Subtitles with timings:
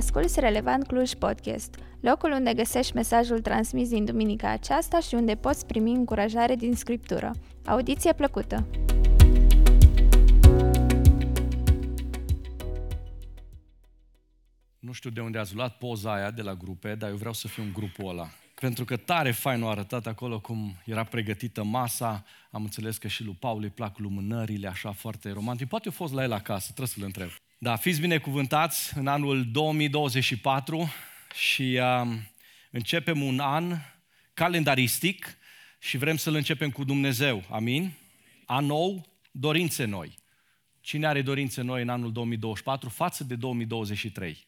[0.00, 5.66] Asculți Relevant Cluj Podcast, locul unde găsești mesajul transmis din duminica aceasta și unde poți
[5.66, 7.30] primi încurajare din Scriptură.
[7.64, 8.66] Audiție plăcută!
[14.78, 17.48] Nu știu de unde ați luat poza aia de la grupe, dar eu vreau să
[17.48, 18.28] fiu în grupul ăla.
[18.60, 22.24] Pentru că tare fain a arătat acolo cum era pregătită masa.
[22.50, 25.68] Am înțeles că și lui Paul îi plac lumânările, așa foarte romantic.
[25.68, 27.28] Poate a fost la el acasă, trebuie să-l întreb.
[27.62, 30.92] Da, fiți binecuvântați în anul 2024
[31.34, 32.16] și uh,
[32.70, 33.76] începem un an
[34.34, 35.38] calendaristic
[35.78, 37.42] și vrem să-l începem cu Dumnezeu.
[37.50, 37.92] Amin?
[38.46, 40.18] An nou, dorințe noi.
[40.80, 44.46] Cine are dorințe noi în anul 2024 față de 2023?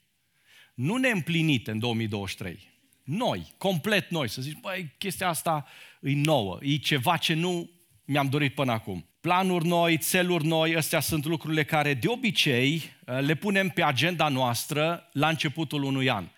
[0.74, 2.68] Nu neîmplinite în 2023.
[3.04, 5.66] Noi, complet noi, să zici, băi, chestia asta
[6.00, 7.70] e nouă, e ceva ce nu
[8.04, 13.20] mi-am dorit până acum planuri noi, țeluri noi, astea sunt lucrurile care de obicei uh,
[13.20, 16.28] le punem pe agenda noastră la începutul unui an.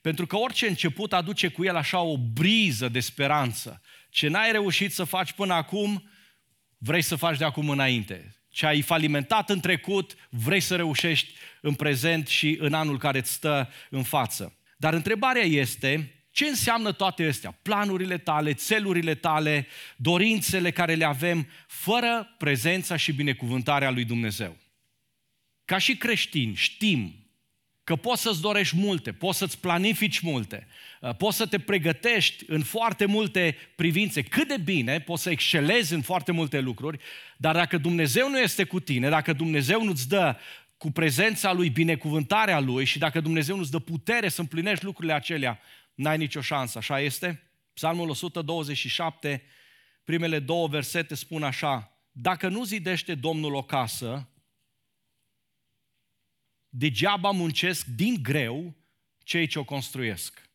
[0.00, 3.82] Pentru că orice început aduce cu el așa o briză de speranță.
[4.10, 6.10] Ce n-ai reușit să faci până acum,
[6.78, 8.34] vrei să faci de acum înainte.
[8.48, 13.32] Ce ai falimentat în trecut, vrei să reușești în prezent și în anul care îți
[13.32, 14.58] stă în față.
[14.76, 17.58] Dar întrebarea este, ce înseamnă toate astea?
[17.62, 19.66] Planurile tale, țelurile tale,
[19.96, 24.56] dorințele care le avem, fără prezența și binecuvântarea lui Dumnezeu.
[25.64, 27.14] Ca și creștini știm
[27.84, 30.66] că poți să-ți dorești multe, poți să-ți planifici multe,
[31.00, 35.94] uh, poți să te pregătești în foarte multe privințe, cât de bine, poți să excelezi
[35.94, 36.98] în foarte multe lucruri,
[37.36, 40.36] dar dacă Dumnezeu nu este cu tine, dacă Dumnezeu nu-ți dă
[40.76, 45.60] cu prezența Lui, binecuvântarea Lui și dacă Dumnezeu nu-ți dă putere să împlinești lucrurile acelea,
[45.94, 47.42] n-ai nicio șansă, așa este?
[47.72, 49.42] Psalmul 127,
[50.04, 54.28] primele două versete spun așa, dacă nu zidește Domnul o casă,
[56.68, 58.74] degeaba muncesc din greu
[59.24, 60.50] cei ce o construiesc.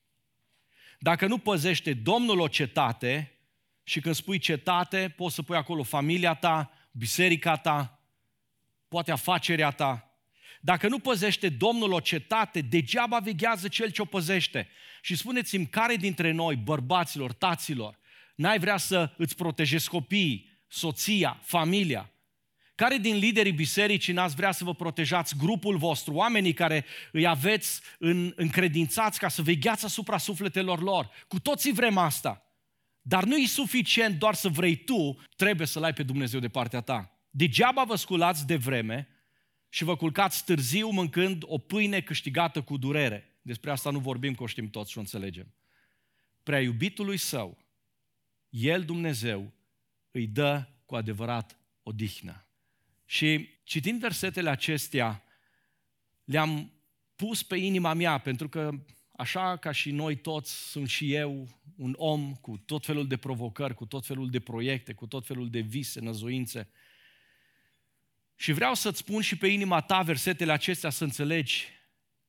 [0.99, 3.37] Dacă nu păzește Domnul o cetate,
[3.87, 7.99] și când spui cetate, poți să pui acolo familia ta, biserica ta,
[8.87, 10.06] poate afacerea ta,
[10.67, 14.67] dacă nu păzește Domnul o cetate, degeaba veghează cel ce o păzește.
[15.01, 17.99] Și spuneți-mi, care dintre noi, bărbaților, taților,
[18.35, 22.11] n-ai vrea să îți protejezi copiii, soția, familia?
[22.75, 27.81] Care din liderii bisericii n-ați vrea să vă protejați grupul vostru, oamenii care îi aveți
[27.99, 31.09] în, încredințați ca să vegheați asupra sufletelor lor?
[31.27, 32.51] Cu toții vrem asta.
[33.01, 36.81] Dar nu e suficient doar să vrei tu, trebuie să-L ai pe Dumnezeu de partea
[36.81, 37.19] ta.
[37.29, 39.07] Degeaba vă sculați de vreme,
[39.69, 43.39] și vă culcați târziu mâncând o pâine câștigată cu durere.
[43.41, 45.53] Despre asta nu vorbim, că o știm toți și o înțelegem.
[46.43, 47.57] Prea iubitului său,
[48.49, 49.53] El, Dumnezeu,
[50.11, 52.45] îi dă cu adevărat odihnă.
[53.05, 55.23] Și citind versetele acestea,
[56.23, 56.71] le-am
[57.15, 58.71] pus pe inima mea, pentru că
[59.11, 63.73] așa ca și noi toți, sunt și eu un om cu tot felul de provocări,
[63.73, 66.69] cu tot felul de proiecte, cu tot felul de vise, năzuințe.
[68.39, 71.67] Și vreau să-ți spun și pe inima ta versetele acestea să înțelegi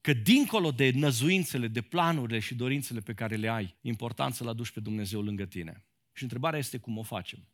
[0.01, 4.71] că dincolo de năzuințele, de planurile și dorințele pe care le ai, important să-L aduci
[4.71, 5.85] pe Dumnezeu lângă tine.
[6.13, 7.49] Și întrebarea este cum o facem.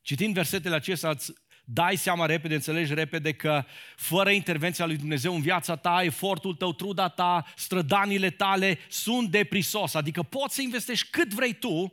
[0.00, 1.32] Citind versetele acestea, îți
[1.64, 3.64] dai seama repede, înțelegi repede că
[3.96, 9.44] fără intervenția lui Dumnezeu în viața ta, efortul tău, truda ta, strădanile tale sunt de
[9.44, 9.94] prisos.
[9.94, 11.92] Adică poți să investești cât vrei tu,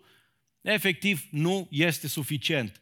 [0.62, 2.81] efectiv nu este suficient.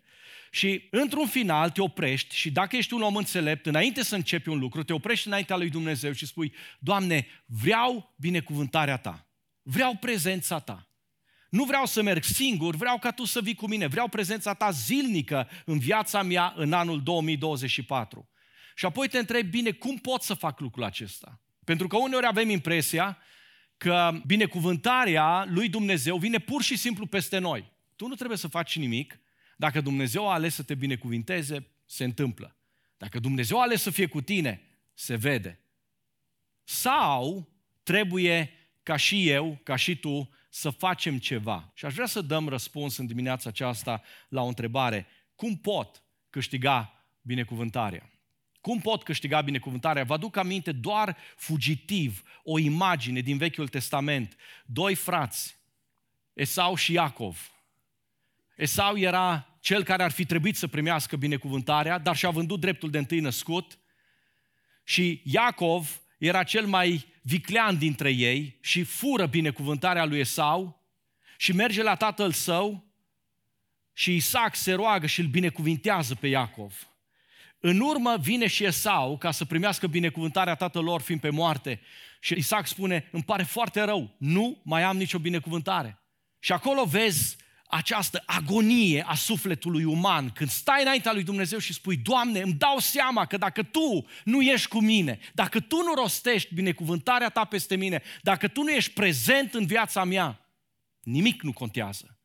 [0.54, 4.60] Și într-un final te oprești și dacă ești un om înțelept, înainte să începi un
[4.60, 9.28] lucru, te oprești înaintea lui Dumnezeu și spui, Doamne, vreau binecuvântarea Ta,
[9.62, 10.88] vreau prezența Ta.
[11.50, 14.72] Nu vreau să merg singur, vreau ca Tu să vii cu mine, vreau prezența Ta
[14.72, 18.30] zilnică în viața mea în anul 2024.
[18.76, 21.42] Și apoi te întrebi, bine, cum pot să fac lucrul acesta?
[21.64, 23.18] Pentru că uneori avem impresia
[23.78, 27.72] că binecuvântarea lui Dumnezeu vine pur și simplu peste noi.
[27.96, 29.20] Tu nu trebuie să faci nimic,
[29.62, 32.56] dacă Dumnezeu a ales să te binecuvinteze, se întâmplă.
[32.98, 34.62] Dacă Dumnezeu a ales să fie cu tine,
[34.94, 35.60] se vede.
[36.64, 37.50] Sau
[37.84, 38.54] trebuie
[38.84, 41.72] ca și eu, ca și tu, să facem ceva.
[41.74, 45.08] Și aș vrea să dăm răspuns în dimineața aceasta la o întrebare.
[45.36, 48.10] Cum pot câștiga binecuvântarea?
[48.62, 50.04] Cum pot câștiga binecuvântarea?
[50.04, 54.36] Vă aduc aminte doar fugitiv o imagine din Vechiul Testament.
[54.66, 55.58] Doi frați,
[56.34, 57.52] Esau și Iacov.
[58.56, 62.98] Esau era cel care ar fi trebuit să primească binecuvântarea, dar și-a vândut dreptul de
[62.98, 63.78] întâi născut.
[64.84, 70.82] Și Iacov era cel mai viclean dintre ei și fură binecuvântarea lui Esau
[71.38, 72.86] și merge la tatăl său
[73.94, 76.88] și Isaac se roagă și îl binecuvintează pe Iacov.
[77.60, 81.82] În urmă vine și Esau ca să primească binecuvântarea tatălor fiind pe moarte.
[82.20, 86.00] Și Isaac spune, îmi pare foarte rău, nu mai am nicio binecuvântare.
[86.40, 87.38] Și acolo vezi
[87.72, 92.80] această agonie a sufletului uman, când stai înaintea lui Dumnezeu și spui, Doamne, îmi dau
[92.80, 97.76] seama că dacă Tu nu ești cu mine, dacă Tu nu rostești binecuvântarea Ta peste
[97.76, 100.40] mine, dacă Tu nu ești prezent în viața mea,
[101.02, 102.20] nimic nu contează.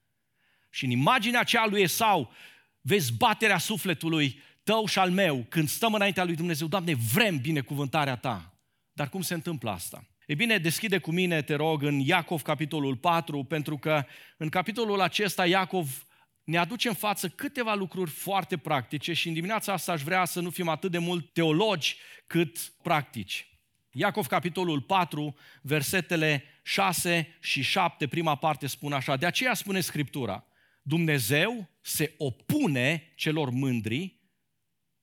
[0.71, 2.33] Și în imaginea aceea lui Esau,
[2.81, 8.17] vezi baterea sufletului tău și al meu, când stăm înaintea lui Dumnezeu, Doamne, vrem binecuvântarea
[8.17, 8.53] Ta.
[8.93, 10.05] Dar cum se întâmplă asta?
[10.27, 14.05] E bine, deschide cu mine, te rog, în Iacov, capitolul 4, pentru că
[14.37, 16.07] în capitolul acesta Iacov
[16.45, 20.41] ne aduce în față câteva lucruri foarte practice și în dimineața asta aș vrea să
[20.41, 21.97] nu fim atât de mult teologi
[22.27, 23.49] cât practici.
[23.91, 30.45] Iacov, capitolul 4, versetele 6 și 7, prima parte spun așa, de aceea spune Scriptura,
[30.83, 34.21] Dumnezeu se opune celor mândri,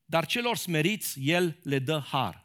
[0.06, 2.43] dar celor smeriți El le dă har.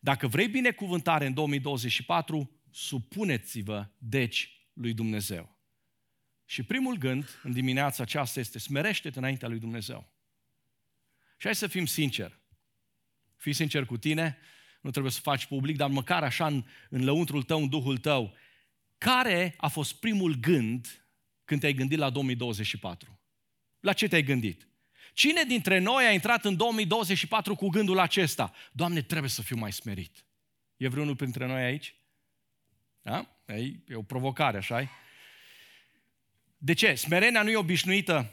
[0.00, 5.58] Dacă vrei binecuvântare în 2024, supuneți-vă, deci, lui Dumnezeu.
[6.44, 10.12] Și primul gând în dimineața aceasta este smerește-te înaintea lui Dumnezeu.
[11.36, 12.38] Și hai să fim sinceri.
[13.36, 14.38] Fii sincer cu tine,
[14.80, 18.34] nu trebuie să faci public, dar măcar așa în, în lăuntrul tău, în duhul tău,
[18.98, 21.04] care a fost primul gând
[21.44, 23.20] când te-ai gândit la 2024?
[23.80, 24.69] La ce te-ai gândit?
[25.12, 28.52] Cine dintre noi a intrat în 2024 cu gândul acesta?
[28.72, 30.24] Doamne, trebuie să fiu mai smerit.
[30.76, 31.94] E vreunul printre noi aici?
[33.02, 33.26] Da?
[33.86, 34.90] E o provocare, așa
[36.58, 36.94] De ce?
[36.94, 38.30] Smerenia nu e obișnuită,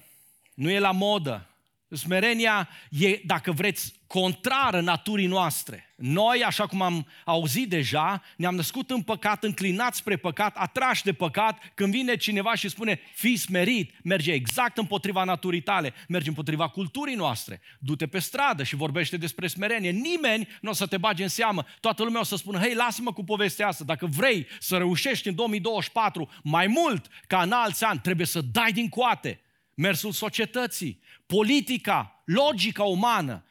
[0.54, 1.50] nu e la modă.
[1.96, 5.94] Smerenia e, dacă vreți, contrară naturii noastre.
[5.96, 11.14] Noi, așa cum am auzit deja, ne-am născut în păcat, înclinați spre păcat, atrași de
[11.14, 11.72] păcat.
[11.74, 17.16] Când vine cineva și spune, fii smerit, merge exact împotriva naturii tale, merge împotriva culturii
[17.16, 17.62] noastre.
[17.80, 19.92] Du-te pe stradă și vorbește despre smerenie.
[19.92, 21.66] Nimeni nu o să te bage în seamă.
[21.80, 23.84] Toată lumea o să spună, hei, lasă-mă cu povestea asta.
[23.84, 28.72] Dacă vrei să reușești în 2024 mai mult ca în alți ani, trebuie să dai
[28.72, 29.42] din coate
[29.78, 33.46] mersul societății, politica, logica umană.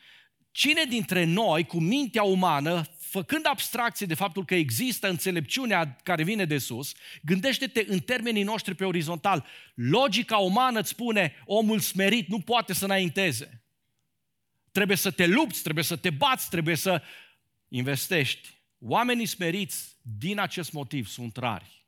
[0.50, 6.44] Cine dintre noi, cu mintea umană, făcând abstracție de faptul că există înțelepciunea care vine
[6.44, 9.46] de sus, gândește-te în termenii noștri pe orizontal.
[9.74, 13.64] Logica umană îți spune, omul smerit nu poate să înainteze.
[14.72, 17.02] Trebuie să te lupți, trebuie să te bați, trebuie să
[17.68, 18.48] investești.
[18.78, 21.84] Oamenii smeriți, din acest motiv, sunt rari.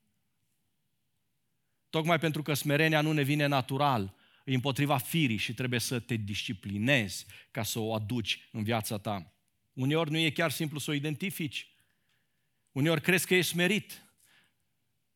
[1.91, 4.17] Tocmai pentru că smerenia nu ne vine natural,
[4.49, 9.33] e împotriva firii și trebuie să te disciplinezi ca să o aduci în viața ta.
[9.73, 11.69] Uneori nu e chiar simplu să o identifici.
[12.73, 14.03] Uneori crezi că ești smerit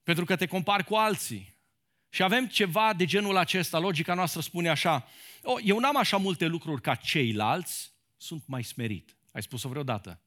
[0.03, 1.61] pentru că te compari cu alții.
[2.09, 3.79] Și avem ceva de genul acesta.
[3.79, 5.09] Logica noastră spune așa,
[5.43, 9.17] oh, eu n-am așa multe lucruri ca ceilalți, sunt mai smerit.
[9.31, 10.23] Ai spus-o vreodată?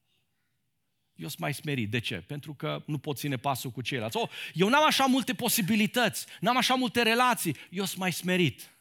[1.14, 1.90] Eu sunt mai smerit.
[1.90, 2.14] De ce?
[2.14, 4.16] Pentru că nu pot ține pasul cu ceilalți.
[4.16, 8.75] Oh, eu n-am așa multe posibilități, n-am așa multe relații, eu sunt mai smerit.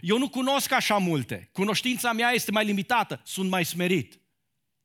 [0.00, 1.48] Eu nu cunosc așa multe.
[1.52, 3.20] Cunoștința mea este mai limitată.
[3.24, 4.20] Sunt mai smerit.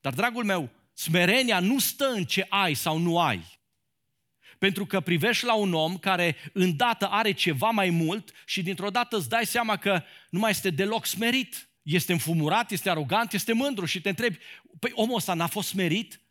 [0.02, 3.60] Dar, dragul meu, smerenia nu stă în ce ai sau nu ai.
[4.58, 9.18] Pentru că privești la un om care îndată are ceva mai mult și dintr-o dată
[9.18, 11.70] îți dai seama că nu mai este deloc smerit.
[11.82, 14.38] Este înfumurat, este arogant, este mândru și te întrebi,
[14.80, 16.22] păi omul ăsta n-a fost smerit?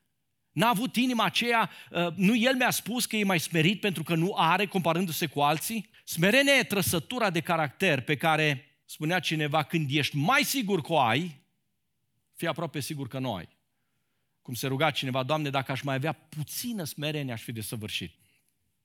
[0.52, 4.14] N-a avut inima aceea, uh, nu el mi-a spus că e mai smerit pentru că
[4.14, 5.90] nu are comparându-se cu alții?
[6.05, 10.99] Smerenia e trăsătura de caracter pe care spunea cineva, când ești mai sigur că o
[10.99, 11.40] ai,
[12.32, 13.49] fii aproape sigur că nu ai.
[14.42, 18.14] Cum se ruga cineva, Doamne, dacă aș mai avea puțină smerenie, aș fi desăvârșit.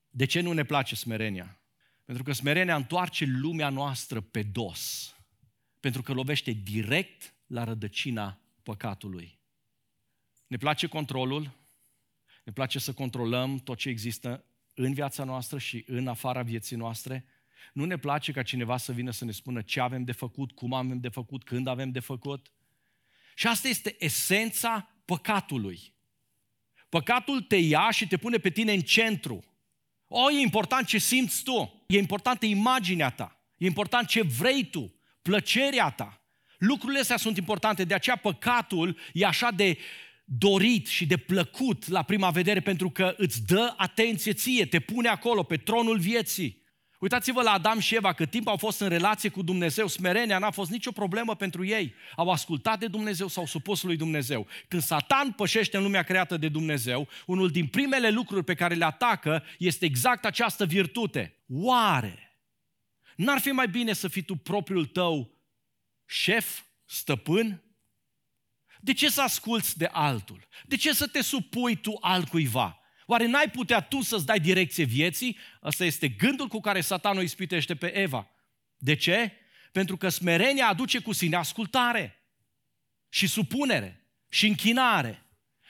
[0.10, 1.60] De ce nu ne place smerenia?
[2.04, 5.14] Pentru că smerenia întoarce lumea noastră pe dos.
[5.80, 9.40] Pentru că lovește direct la rădăcina păcatului.
[10.48, 11.52] Ne place controlul,
[12.44, 17.26] ne place să controlăm tot ce există în viața noastră și în afara vieții noastre,
[17.74, 20.74] nu ne place ca cineva să vină să ne spună ce avem de făcut, cum
[20.74, 22.52] avem de făcut, când avem de făcut.
[23.36, 25.94] Și asta este esența păcatului.
[26.90, 29.44] Păcatul te ia și te pune pe tine în centru.
[30.08, 34.96] O, e important ce simți tu, e importantă imaginea ta, e important ce vrei tu,
[35.22, 36.22] plăcerea ta.
[36.58, 39.78] Lucrurile astea sunt importante, de aceea păcatul e așa de
[40.26, 45.08] dorit și de plăcut la prima vedere pentru că îți dă atenție ție, te pune
[45.08, 46.64] acolo pe tronul vieții.
[47.00, 50.52] Uitați-vă la Adam și Eva, cât timp au fost în relație cu Dumnezeu, smerenia n-a
[50.52, 51.94] fost nicio problemă pentru ei.
[52.16, 54.48] Au ascultat de Dumnezeu, s-au supus lui Dumnezeu.
[54.68, 58.86] Când Satan pășește în lumea creată de Dumnezeu, unul din primele lucruri pe care le
[58.86, 61.44] atacă este exact această virtute.
[61.48, 62.38] Oare
[63.16, 65.32] n-ar fi mai bine să fii tu propriul tău
[66.06, 67.64] șef, stăpân?
[68.82, 70.48] De ce să asculți de altul?
[70.66, 72.80] De ce să te supui tu altcuiva?
[73.06, 75.38] Oare n-ai putea tu să-ți dai direcție vieții?
[75.62, 78.28] Asta este gândul cu care satanul ispitește pe Eva.
[78.78, 79.32] De ce?
[79.72, 82.20] Pentru că smerenia aduce cu sine ascultare
[83.10, 85.20] și supunere și închinare.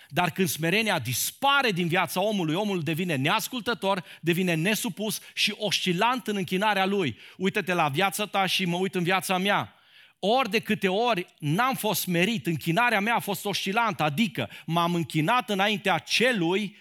[0.10, 6.36] Dar când smerenia dispare din viața omului, omul devine neascultător, devine nesupus și oscilant în
[6.36, 7.18] închinarea lui.
[7.38, 9.74] Uită-te la viața ta și mă uit în viața mea.
[10.20, 15.50] Ori de câte ori n-am fost smerit, închinarea mea a fost oscilantă, adică m-am închinat
[15.50, 16.78] înaintea celui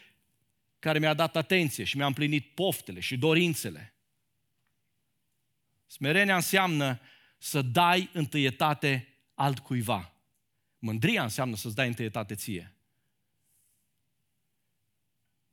[0.85, 3.95] care mi-a dat atenție și mi-a împlinit poftele și dorințele.
[5.87, 7.01] Smerenia înseamnă
[7.39, 10.13] să dai întâietate altcuiva.
[10.79, 12.75] Mândria înseamnă să-ți dai întâietate ție.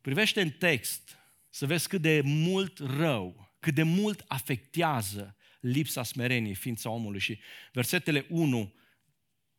[0.01, 1.17] Privește în text
[1.49, 7.19] să vezi cât de mult rău, cât de mult afectează lipsa smereniei ființa omului.
[7.19, 7.39] Și
[7.71, 8.73] versetele 1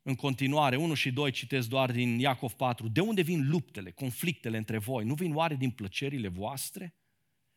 [0.03, 2.87] în continuare, 1 și 2 citesc doar din Iacov 4.
[2.87, 5.05] De unde vin luptele, conflictele între voi?
[5.05, 6.95] Nu vin oare din plăcerile voastre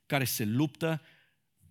[0.06, 1.02] care se luptă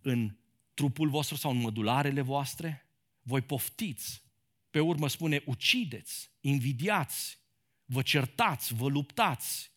[0.01, 0.37] în
[0.73, 2.89] trupul vostru sau în mădularele voastre?
[3.21, 4.23] Voi poftiți.
[4.69, 7.39] Pe urmă spune, ucideți, invidiați,
[7.85, 9.71] vă certați, vă luptați.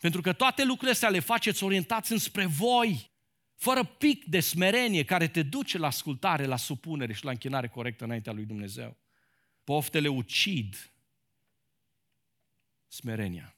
[0.00, 3.10] Pentru că toate lucrurile astea le faceți orientați înspre voi,
[3.54, 8.04] fără pic de smerenie care te duce la ascultare, la supunere și la închinare corectă
[8.04, 9.05] înaintea lui Dumnezeu.
[9.66, 10.90] Poftele ucid
[12.88, 13.54] smerenia.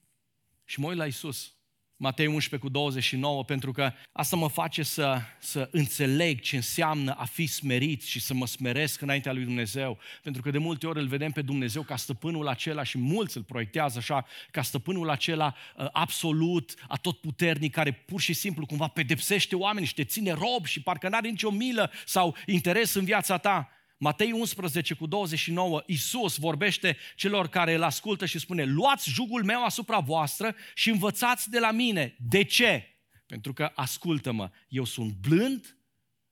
[0.64, 1.52] Și mă uit la Isus.
[1.96, 7.24] Matei 11 cu 29, pentru că asta mă face să, să înțeleg ce înseamnă a
[7.24, 9.98] fi smerit și să mă smeresc înaintea lui Dumnezeu.
[10.22, 13.42] Pentru că de multe ori îl vedem pe Dumnezeu ca stăpânul acela și mulți îl
[13.42, 19.88] proiectează așa, ca stăpânul acela uh, absolut, atotputernic, care pur și simplu cumva pedepsește oamenii
[19.88, 23.77] și te ține rob și parcă n-are nicio milă sau interes în viața ta.
[23.98, 29.64] Matei 11 cu 29, Iisus vorbește celor care îl ascultă și spune, luați jugul meu
[29.64, 32.16] asupra voastră și învățați de la mine.
[32.18, 32.98] De ce?
[33.26, 35.76] Pentru că, ascultă-mă, eu sunt blând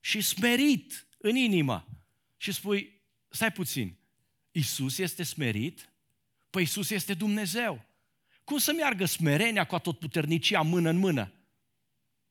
[0.01, 1.89] și smerit în inimă.
[2.37, 3.99] Și spui, stai puțin,
[4.51, 5.93] Iisus este smerit?
[6.51, 7.85] Păi Iisus este Dumnezeu.
[8.45, 11.33] Cum să meargă smerenia cu atotputernicia mână în mână?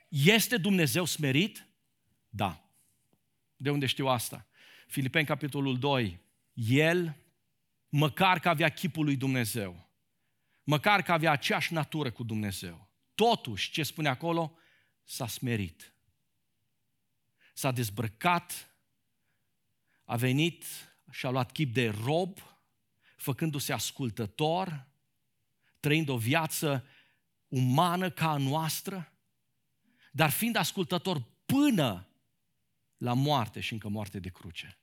[0.08, 1.68] Este Dumnezeu smerit?
[2.30, 2.70] Da.
[3.56, 4.48] De unde știu asta?
[4.86, 6.20] Filipeni, capitolul 2,
[6.54, 7.18] el,
[7.90, 9.90] măcar că avea chipul lui Dumnezeu,
[10.64, 14.58] măcar că avea aceeași natură cu Dumnezeu, totuși, ce spune acolo,
[15.04, 15.94] s-a smerit.
[17.54, 18.76] S-a dezbrăcat,
[20.04, 20.66] a venit
[21.12, 22.38] și a luat chip de rob,
[23.16, 24.88] făcându-se ascultător,
[25.80, 26.88] trăind o viață
[27.48, 29.12] umană ca a noastră,
[30.12, 32.08] dar fiind ascultător până
[32.98, 34.78] la moarte și încă moarte de cruce.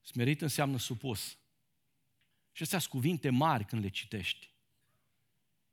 [0.00, 1.38] Smerit înseamnă supus.
[2.52, 4.50] Și astea sunt cuvinte mari când le citești.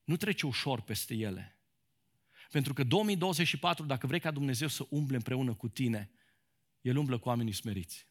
[0.04, 1.60] Nu trece ușor peste ele.
[2.52, 6.12] Pentru că 2024, dacă vrei ca Dumnezeu să umble împreună cu tine,
[6.82, 8.08] El umblă cu oamenii smeriți.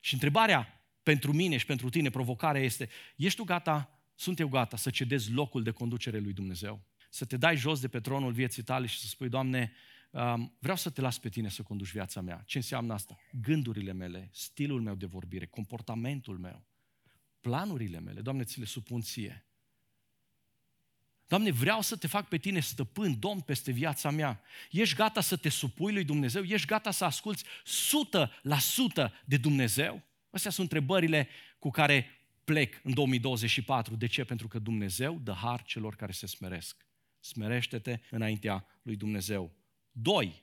[0.00, 4.76] Și întrebarea pentru mine și pentru tine, provocarea este, ești tu gata, sunt eu gata
[4.76, 6.82] să cedezi locul de conducere lui Dumnezeu?
[7.10, 9.72] Să te dai jos de pe tronul vieții tale și să spui, Doamne,
[10.58, 12.42] vreau să te las pe tine să conduci viața mea.
[12.46, 13.16] Ce înseamnă asta?
[13.40, 16.66] Gândurile mele, stilul meu de vorbire, comportamentul meu,
[17.40, 19.46] planurile mele, Doamne, ți le supun ție.
[21.26, 24.40] Doamne, vreau să te fac pe tine stăpân, domn peste viața mea.
[24.70, 26.42] Ești gata să te supui lui Dumnezeu?
[26.42, 30.02] Ești gata să asculți sută la sută de Dumnezeu?
[30.30, 31.28] Astea sunt întrebările
[31.58, 32.06] cu care
[32.44, 33.96] plec în 2024.
[33.96, 34.24] De ce?
[34.24, 36.86] Pentru că Dumnezeu dă har celor care se smeresc.
[37.20, 39.63] Smerește-te înaintea lui Dumnezeu.
[39.96, 40.42] 2.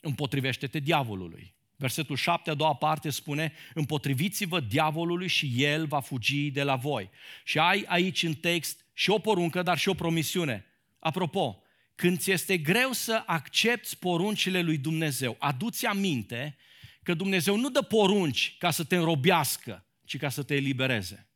[0.00, 1.54] Împotrivește-te diavolului.
[1.76, 7.10] Versetul 7, a doua parte spune, împotriviți-vă diavolului și el va fugi de la voi.
[7.44, 10.64] Și ai aici în text și o poruncă, dar și o promisiune.
[10.98, 11.62] Apropo,
[11.94, 16.56] când ți este greu să accepti poruncile lui Dumnezeu, aduți aminte
[17.02, 21.30] că Dumnezeu nu dă porunci ca să te înrobească, ci ca să te elibereze.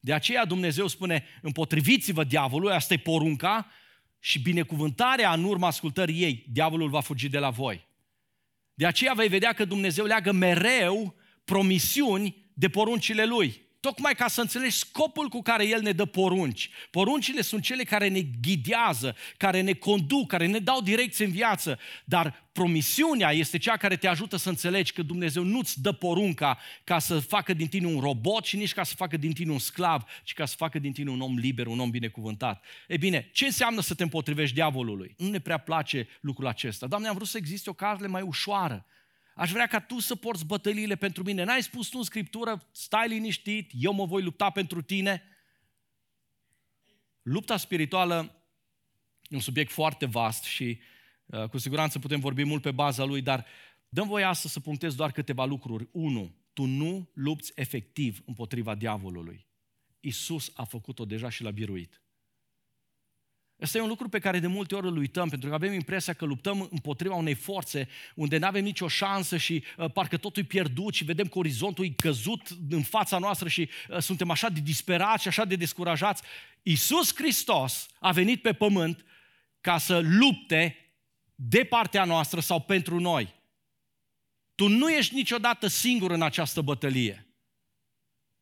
[0.00, 3.70] De aceea Dumnezeu spune, împotriviți-vă diavolului, asta e porunca,
[4.24, 7.88] și binecuvântarea în urma ascultării ei, diavolul va fugi de la voi.
[8.74, 11.14] De aceea vei vedea că Dumnezeu leagă mereu
[11.44, 13.62] promisiuni de poruncile lui.
[13.82, 16.70] Tocmai ca să înțelegi scopul cu care El ne dă porunci.
[16.90, 21.78] Poruncile sunt cele care ne ghidează, care ne conduc, care ne dau direcție în viață,
[22.04, 26.98] dar promisiunea este cea care te ajută să înțelegi că Dumnezeu nu-ți dă porunca ca
[26.98, 30.04] să facă din tine un robot și nici ca să facă din tine un sclav,
[30.22, 32.64] ci ca să facă din tine un om liber, un om binecuvântat.
[32.88, 35.14] E bine, ce înseamnă să te împotrivești diavolului?
[35.18, 36.86] Nu ne prea place lucrul acesta.
[36.86, 38.86] Doamne, am vrut să existe o cale mai ușoară.
[39.34, 41.44] Aș vrea ca tu să porți bătăliile pentru mine.
[41.44, 45.22] N-ai spus tu în Scriptură, stai liniștit, eu mă voi lupta pentru tine.
[47.22, 48.46] Lupta spirituală
[49.22, 50.80] e un subiect foarte vast și
[51.26, 53.46] uh, cu siguranță putem vorbi mult pe baza lui, dar
[53.88, 55.88] dăm voie astăzi să punctez doar câteva lucruri.
[55.92, 59.46] Unu, tu nu lupți efectiv împotriva diavolului.
[60.00, 62.01] Isus a făcut-o deja și l-a biruit.
[63.60, 66.12] Asta e un lucru pe care de multe ori îl uităm, pentru că avem impresia
[66.12, 70.46] că luptăm împotriva unei forțe unde nu avem nicio șansă și uh, parcă totul e
[70.46, 74.60] pierdut și vedem că orizontul e căzut în fața noastră și uh, suntem așa de
[74.60, 76.22] disperați și așa de descurajați.
[76.62, 79.04] Iisus Hristos a venit pe pământ
[79.60, 80.76] ca să lupte
[81.34, 83.34] de partea noastră sau pentru noi.
[84.54, 87.26] Tu nu ești niciodată singur în această bătălie.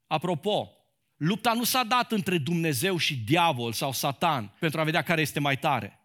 [0.07, 0.80] Apropo,
[1.21, 5.41] Lupta nu s-a dat între Dumnezeu și diavol sau Satan pentru a vedea care este
[5.41, 6.01] mai tare.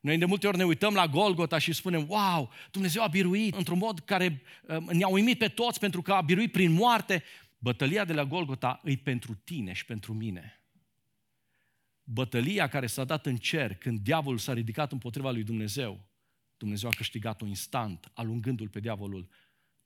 [0.00, 3.78] Noi de multe ori ne uităm la Golgota și spunem, wow, Dumnezeu a biruit într-un
[3.78, 7.22] mod care uh, ne-a uimit pe toți pentru că a biruit prin moarte.
[7.58, 10.60] Bătălia de la Golgota îi pentru tine și pentru mine.
[12.02, 16.00] Bătălia care s-a dat în cer când diavolul s-a ridicat împotriva lui Dumnezeu,
[16.56, 19.28] Dumnezeu a câștigat-o instant, alungându-l pe diavolul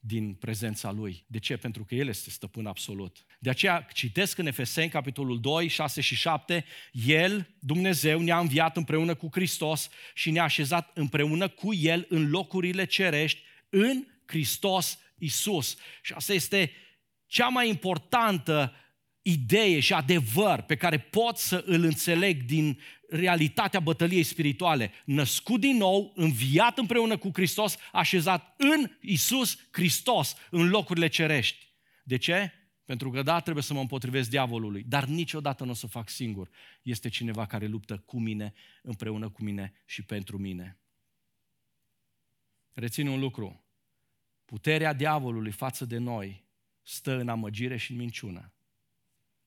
[0.01, 1.25] din prezența Lui.
[1.27, 1.57] De ce?
[1.57, 3.25] Pentru că El este stăpân absolut.
[3.39, 9.15] De aceea citesc în Efeseni, capitolul 2, 6 și 7, El, Dumnezeu, ne-a înviat împreună
[9.15, 15.77] cu Hristos și ne-a așezat împreună cu El în locurile cerești, în Hristos Isus.
[16.03, 16.73] Și asta este
[17.27, 18.75] cea mai importantă
[19.23, 24.93] idee și adevăr pe care pot să îl înțeleg din realitatea bătăliei spirituale.
[25.05, 31.69] Născut din nou, înviat împreună cu Hristos, așezat în Isus Hristos, în locurile cerești.
[32.03, 32.53] De ce?
[32.85, 36.51] Pentru că da, trebuie să mă împotrivesc diavolului, dar niciodată nu o să fac singur.
[36.83, 40.79] Este cineva care luptă cu mine, împreună cu mine și pentru mine.
[42.73, 43.65] Reține un lucru.
[44.45, 46.45] Puterea diavolului față de noi
[46.83, 48.53] stă în amăgire și în minciună.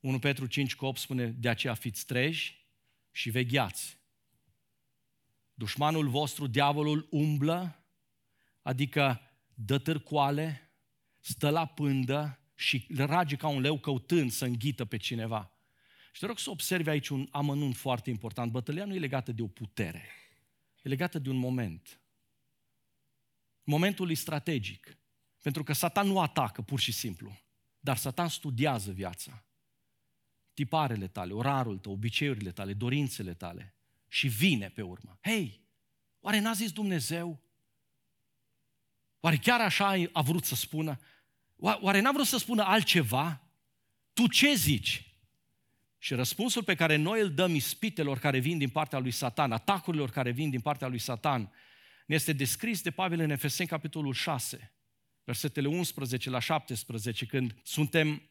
[0.04, 2.68] 1 Petru 5 cu 8 spune, de aceea fiți treji
[3.12, 3.98] și vegheați.
[5.54, 7.86] Dușmanul vostru, diavolul, umblă,
[8.62, 9.22] adică
[9.54, 10.72] dă târcoale,
[11.20, 15.52] stă la pândă și rage ca un leu căutând să înghită pe cineva.
[16.12, 18.52] Și te rog să observi aici un amănunt foarte important.
[18.52, 20.10] Bătălia nu e legată de o putere,
[20.82, 22.02] e legată de un moment.
[23.64, 24.98] Momentul e strategic,
[25.42, 27.38] pentru că Satan nu atacă pur și simplu,
[27.80, 29.48] dar Satan studiază viața
[30.54, 33.76] tiparele tale, orarul tău, obiceiurile tale, dorințele tale
[34.08, 35.18] și vine pe urmă.
[35.22, 35.62] Hei,
[36.20, 37.42] oare n-a zis Dumnezeu?
[39.20, 41.00] Oare chiar așa a vrut să spună?
[41.56, 43.42] Oare n-a vrut să spună altceva?
[44.14, 45.08] Tu ce zici?
[45.98, 50.10] Și răspunsul pe care noi îl dăm ispitelor care vin din partea lui Satan, atacurilor
[50.10, 51.52] care vin din partea lui Satan,
[52.06, 54.74] ne este descris de Pavel în Efeseni, capitolul 6,
[55.24, 58.22] versetele 11 la 17, când suntem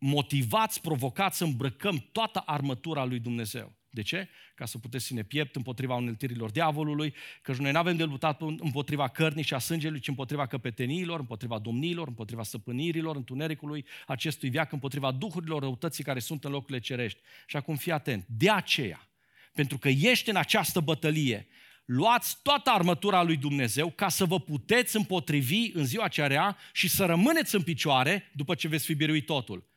[0.00, 3.72] motivați, provocați să îmbrăcăm toată armătura lui Dumnezeu.
[3.90, 4.28] De ce?
[4.54, 8.40] Ca să puteți să ne piept împotriva uneltirilor diavolului, că noi nu avem de luptat
[8.40, 14.72] împotriva cărnii și a sângelui, ci împotriva căpeteniilor, împotriva domnilor, împotriva stăpânirilor, întunericului acestui viac,
[14.72, 17.20] împotriva duhurilor răutății care sunt în locurile cerești.
[17.46, 18.24] Și acum fii atent.
[18.28, 19.08] De aceea,
[19.54, 21.48] pentru că ești în această bătălie,
[21.84, 26.88] luați toată armătura lui Dumnezeu ca să vă puteți împotrivi în ziua cea rea și
[26.88, 29.69] să rămâneți în picioare după ce veți fi biruit totul.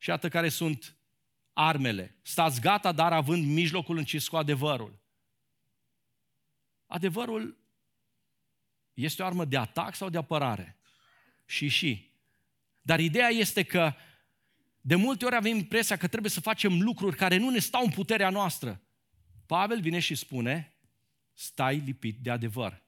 [0.00, 0.96] Și iată care sunt
[1.52, 2.16] armele.
[2.22, 4.98] Stați gata, dar având mijlocul încis cu adevărul.
[6.86, 7.58] Adevărul
[8.94, 10.78] este o armă de atac sau de apărare?
[11.46, 12.12] Și și.
[12.82, 13.94] Dar ideea este că
[14.80, 17.90] de multe ori avem impresia că trebuie să facem lucruri care nu ne stau în
[17.90, 18.82] puterea noastră.
[19.46, 20.74] Pavel vine și spune,
[21.32, 22.82] stai lipit de adevăr.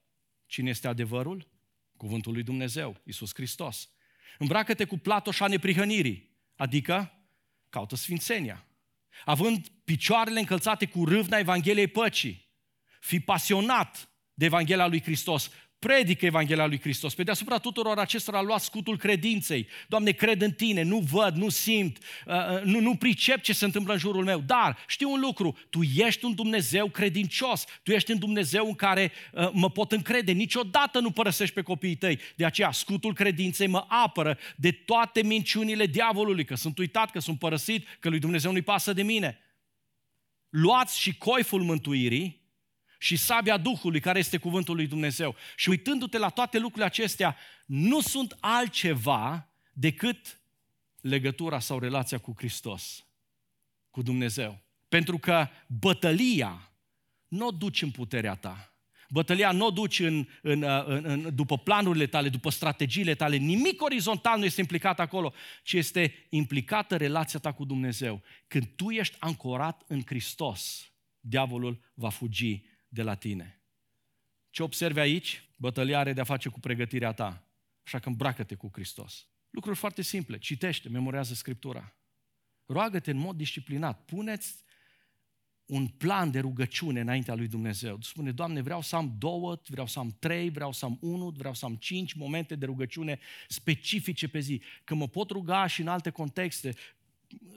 [0.47, 1.49] Cine este adevărul?
[1.97, 3.91] Cuvântul lui Dumnezeu, Isus Hristos.
[4.39, 6.32] Îmbracă-te cu platoșa neprihănirii.
[6.63, 7.13] Adică
[7.69, 8.67] caută sfințenia.
[9.25, 12.49] Având picioarele încălțate cu râvna Evangheliei păcii.
[13.01, 15.51] Fi pasionat de Evanghelia lui Hristos
[15.87, 17.15] predică Evanghelia lui Hristos.
[17.15, 19.67] Pe deasupra tuturor acestora a luat scutul credinței.
[19.89, 23.65] Doamne, cred în Tine, nu văd, nu simt, uh, uh, nu, nu pricep ce se
[23.65, 24.41] întâmplă în jurul meu.
[24.41, 27.65] Dar știu un lucru, Tu ești un Dumnezeu credincios.
[27.83, 30.33] Tu ești un Dumnezeu în care uh, mă pot încrede.
[30.33, 32.19] Niciodată nu părăsești pe copiii tăi.
[32.37, 37.39] De aceea, scutul credinței mă apără de toate minciunile diavolului, că sunt uitat, că sunt
[37.39, 39.39] părăsit, că lui Dumnezeu nu-i pasă de mine.
[40.49, 42.42] Luați și coiful mântuirii,
[43.03, 45.37] și sabia Duhului, care este cuvântul lui Dumnezeu.
[45.57, 47.37] Și uitându-te la toate lucrurile acestea,
[47.67, 50.41] nu sunt altceva decât
[51.01, 53.07] legătura sau relația cu Hristos,
[53.91, 54.59] cu Dumnezeu.
[54.89, 56.73] Pentru că bătălia
[57.29, 58.75] nu o duci în puterea ta.
[59.09, 63.37] Bătălia nu o duci în, în, în, în, după planurile tale, după strategiile tale.
[63.37, 68.23] Nimic orizontal nu este implicat acolo, ci este implicată relația ta cu Dumnezeu.
[68.47, 73.63] Când tu ești ancorat în Hristos, diavolul va fugi de la tine.
[74.51, 75.49] Ce observi aici?
[75.57, 77.47] Bătălia are de-a face cu pregătirea ta.
[77.85, 79.29] Așa că îmbracă-te cu Hristos.
[79.51, 80.39] Lucruri foarte simple.
[80.39, 81.97] Citește, memorează Scriptura.
[82.67, 84.05] Roagă-te în mod disciplinat.
[84.05, 84.65] Puneți
[85.65, 88.01] un plan de rugăciune înaintea lui Dumnezeu.
[88.01, 91.55] Spune, Doamne, vreau să am două, vreau să am trei, vreau să am unu, vreau
[91.55, 94.63] să am cinci momente de rugăciune specifice pe zi.
[94.85, 96.75] Că mă pot ruga și în alte contexte,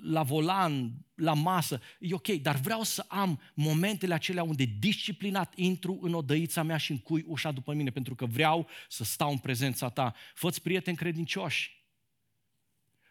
[0.01, 5.99] la volan, la masă, e ok, dar vreau să am momentele acelea unde disciplinat intru
[6.01, 9.89] în odăița mea și încui ușa după mine, pentru că vreau să stau în prezența
[9.89, 10.15] ta.
[10.33, 11.85] Fă-ți prieteni credincioși.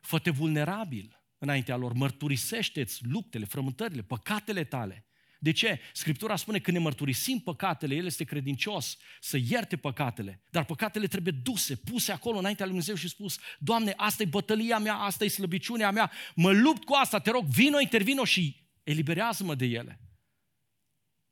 [0.00, 5.06] Fă-te vulnerabil înaintea lor, mărturisește-ți luptele, frământările, păcatele tale.
[5.44, 5.80] De ce?
[5.92, 11.32] Scriptura spune că ne mărturisim păcatele, El este credincios să ierte păcatele, dar păcatele trebuie
[11.42, 15.28] duse, puse acolo înaintea lui Dumnezeu și spus, Doamne, asta e bătălia mea, asta e
[15.28, 20.00] slăbiciunea mea, mă lupt cu asta, te rog, vino, intervino și eliberează-mă de ele.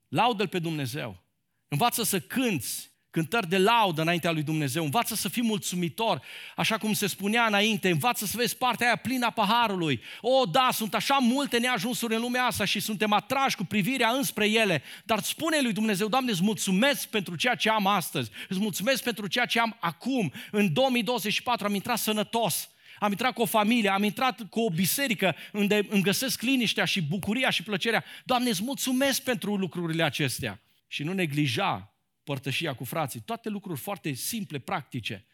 [0.09, 1.25] Laudă-L pe Dumnezeu.
[1.69, 6.23] Învață să cânți cântări de laudă înaintea lui Dumnezeu, învață să fii mulțumitor,
[6.57, 10.03] așa cum se spunea înainte, învață să vezi partea aia plină a paharului.
[10.21, 14.49] O, da, sunt așa multe neajunsuri în lumea asta și suntem atrași cu privirea înspre
[14.49, 19.03] ele, dar spune lui Dumnezeu, Doamne, îți mulțumesc pentru ceea ce am astăzi, îți mulțumesc
[19.03, 23.91] pentru ceea ce am acum, în 2024 am intrat sănătos, am intrat cu o familie,
[23.91, 28.05] am intrat cu o biserică unde îmi găsesc liniștea și bucuria și plăcerea.
[28.25, 30.61] Doamne, îți mulțumesc pentru lucrurile acestea.
[30.87, 31.92] Și nu neglija
[32.25, 35.27] părtășia cu frații, toate lucruri foarte simple, practice.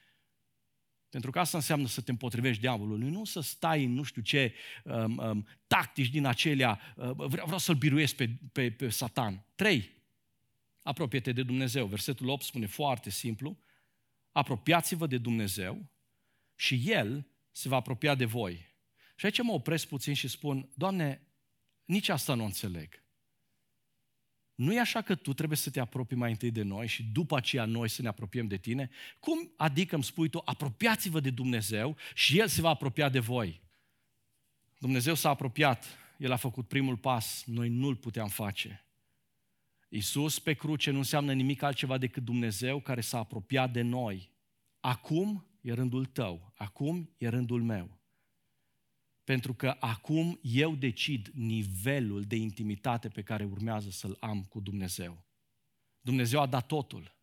[1.09, 4.55] Pentru că asta înseamnă să te împotrivești diavolului, nu să stai în nu știu ce
[4.85, 9.44] um, um, tactici din acelea, uh, vreau, vreau să-l biruiesc pe, pe, pe Satan.
[9.55, 9.90] Trei,
[10.83, 11.87] apropie-te de Dumnezeu.
[11.87, 13.59] Versetul 8 spune foarte simplu,
[14.33, 15.90] apropiați-vă de Dumnezeu
[16.55, 18.77] și El se va apropia de voi.
[19.16, 21.27] Și aici mă opresc puțin și spun, Doamne,
[21.85, 23.03] nici asta nu înțeleg.
[24.59, 27.37] Nu e așa că tu trebuie să te apropii mai întâi de noi și după
[27.37, 28.90] aceea noi să ne apropiem de tine?
[29.21, 33.61] Cum adică îmi spui tu, apropiați-vă de Dumnezeu și El se va apropia de voi?
[34.79, 35.85] Dumnezeu s-a apropiat,
[36.16, 38.85] El a făcut primul pas, noi nu-l puteam face.
[39.88, 44.31] Iisus pe cruce nu înseamnă nimic altceva decât Dumnezeu care s-a apropiat de noi.
[44.81, 47.97] Acum e rândul tău, acum e rândul meu.
[49.29, 55.25] Pentru că acum eu decid nivelul de intimitate pe care urmează să-l am cu Dumnezeu.
[56.01, 57.17] Dumnezeu a dat totul.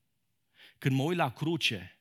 [0.77, 1.99] Când mă uit la cruce,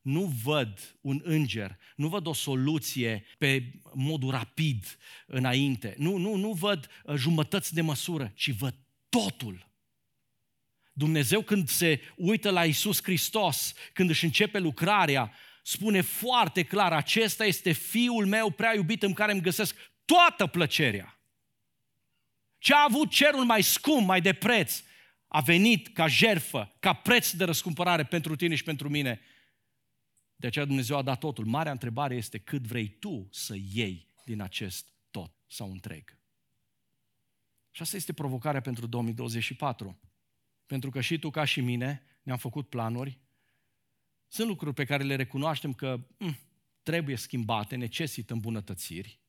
[0.00, 6.52] nu văd un înger, nu văd o soluție pe modul rapid înainte, nu, nu, nu
[6.52, 8.74] văd uh, jumătăți de măsură, ci văd
[9.08, 9.70] totul.
[10.92, 15.32] Dumnezeu când se uită la Isus Hristos, când își începe lucrarea,
[15.68, 21.20] spune foarte clar, acesta este fiul meu prea iubit în care îmi găsesc toată plăcerea.
[22.58, 24.82] Ce a avut cerul mai scump, mai de preț,
[25.26, 29.20] a venit ca jerfă, ca preț de răscumpărare pentru tine și pentru mine.
[30.36, 31.44] De aceea Dumnezeu a dat totul.
[31.44, 36.18] Marea întrebare este cât vrei tu să iei din acest tot sau întreg.
[37.70, 40.00] Și asta este provocarea pentru 2024.
[40.66, 43.20] Pentru că și tu, ca și mine, ne-am făcut planuri,
[44.28, 46.38] sunt lucruri pe care le recunoaștem că mh, mm,
[46.82, 49.20] trebuie schimbate, necesită îmbunătățiri.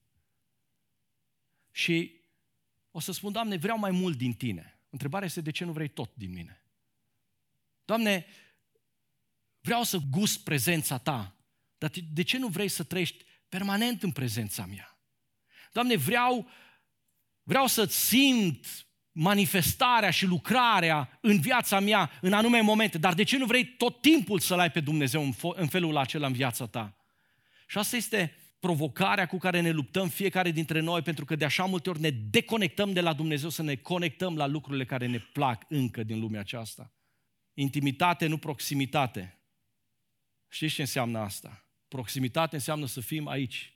[1.71, 2.21] Și
[2.91, 4.79] o să spun, Doamne, vreau mai mult din Tine.
[4.89, 6.63] Întrebarea este de ce nu vrei tot din mine?
[7.85, 8.25] Doamne,
[9.59, 11.35] vreau să gust prezența Ta,
[11.77, 14.99] dar de ce nu vrei să trăiești permanent în prezența mea?
[15.71, 16.47] Doamne, vreau,
[17.43, 18.88] vreau să simt
[19.21, 24.01] manifestarea și lucrarea în viața mea în anume momente, dar de ce nu vrei tot
[24.01, 26.95] timpul să-L ai pe Dumnezeu în, în felul acela în viața ta?
[27.67, 31.65] Și asta este provocarea cu care ne luptăm fiecare dintre noi, pentru că de așa
[31.65, 35.65] multe ori ne deconectăm de la Dumnezeu să ne conectăm la lucrurile care ne plac
[35.67, 36.93] încă din lumea aceasta.
[37.53, 39.39] Intimitate, nu proximitate.
[40.47, 41.65] Știți ce înseamnă asta?
[41.87, 43.73] Proximitate înseamnă să fim aici,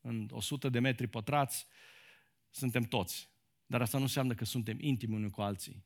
[0.00, 1.66] în 100 de metri pătrați,
[2.50, 3.32] suntem toți.
[3.74, 5.84] Dar asta nu înseamnă că suntem intimi unii cu alții.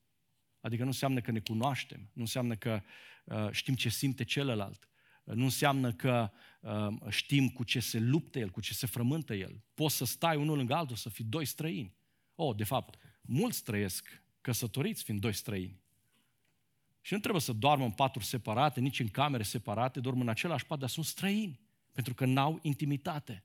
[0.60, 2.82] Adică nu înseamnă că ne cunoaștem, nu înseamnă că
[3.24, 4.88] uh, știm ce simte celălalt,
[5.24, 9.34] uh, nu înseamnă că uh, știm cu ce se luptă el, cu ce se frământă
[9.34, 9.64] el.
[9.74, 11.94] Poți să stai unul lângă altul, să fii doi străini.
[12.34, 15.82] Oh, de fapt, mulți trăiesc căsătoriți fiind doi străini.
[17.00, 20.66] Și nu trebuie să doarmă în paturi separate, nici în camere separate, dorm în același
[20.66, 21.60] pat, dar sunt străini,
[21.92, 23.44] pentru că n-au intimitate.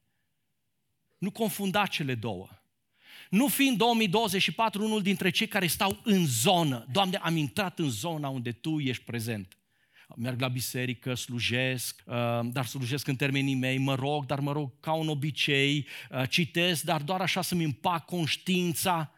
[1.18, 2.50] Nu confunda cele două.
[3.30, 6.86] Nu fi în 2024 unul dintre cei care stau în zonă.
[6.92, 9.58] Doamne, am intrat în zona unde Tu ești prezent.
[10.16, 14.80] Merg la biserică, slujesc, uh, dar slujesc în termenii mei, mă rog, dar mă rog
[14.80, 19.12] ca un obicei, uh, citesc, dar doar așa să-mi împac conștiința.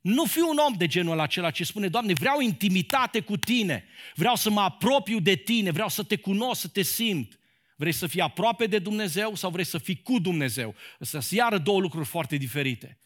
[0.00, 3.84] Nu fi un om de genul acela ce spune, Doamne, vreau intimitate cu Tine,
[4.14, 7.38] vreau să mă apropiu de Tine, vreau să Te cunosc, să Te simt.
[7.76, 10.74] Vrei să fii aproape de Dumnezeu sau vrei să fii cu Dumnezeu?
[11.00, 12.98] Asta sunt iară două lucruri foarte diferite.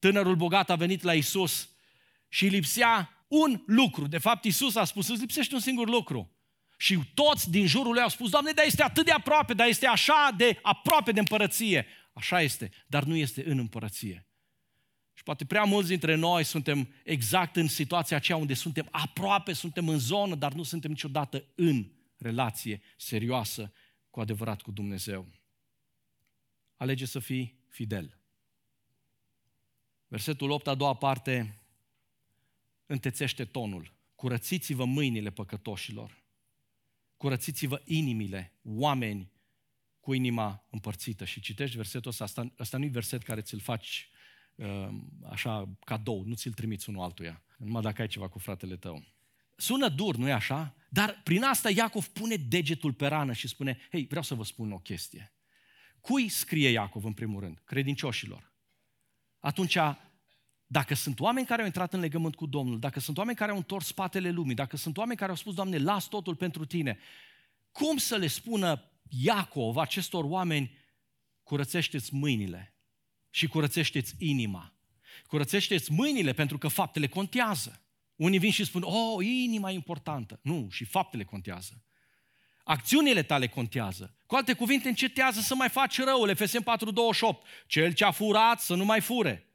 [0.00, 1.68] Tânărul bogat a venit la Isus
[2.28, 4.06] și lipsea un lucru.
[4.06, 6.32] De fapt, Isus a spus, îți lipsește un singur lucru.
[6.78, 9.86] Și toți din jurul lui au spus, Doamne, dar este atât de aproape, dar este
[9.86, 11.86] așa de aproape de împărăție.
[12.12, 14.26] Așa este, dar nu este în împărăție.
[15.14, 19.88] Și poate prea mulți dintre noi suntem exact în situația aceea unde suntem aproape, suntem
[19.88, 23.72] în zonă, dar nu suntem niciodată în relație serioasă
[24.10, 25.28] cu adevărat cu Dumnezeu.
[26.76, 28.19] Alege să fii fidel.
[30.10, 31.60] Versetul 8, a doua parte,
[32.86, 33.92] întețește tonul.
[34.14, 36.22] Curățiți-vă mâinile păcătoșilor.
[37.16, 39.32] Curățiți-vă inimile, oameni
[40.00, 41.24] cu inima împărțită.
[41.24, 44.08] Și citești versetul ăsta, asta, asta nu e verset care ți-l faci
[44.54, 44.88] uh,
[45.28, 49.04] așa cadou, nu ți-l trimiți unul altuia, numai dacă ai ceva cu fratele tău.
[49.56, 50.74] Sună dur, nu-i așa?
[50.88, 54.72] Dar prin asta Iacov pune degetul pe rană și spune, hei, vreau să vă spun
[54.72, 55.32] o chestie.
[56.00, 57.60] Cui scrie Iacov în primul rând?
[57.64, 58.49] Credincioșilor.
[59.40, 59.76] Atunci,
[60.66, 63.56] dacă sunt oameni care au intrat în legământ cu Domnul, dacă sunt oameni care au
[63.56, 66.98] întors spatele lumii, dacă sunt oameni care au spus, Doamne, las totul pentru Tine,
[67.72, 70.78] cum să le spună Iacov acestor oameni,
[71.42, 72.74] curățește-ți mâinile
[73.30, 74.72] și curățește-ți inima.
[75.26, 77.82] Curățește-ți mâinile pentru că faptele contează.
[78.16, 80.40] Unii vin și spun, oh, inima e importantă.
[80.42, 81.84] Nu, și faptele contează.
[82.70, 84.16] Acțiunile tale contează.
[84.26, 86.28] Cu alte cuvinte, încetează să mai faci răul.
[86.28, 87.66] Efesem 4.28.
[87.66, 89.46] Cel ce a furat să nu mai fure.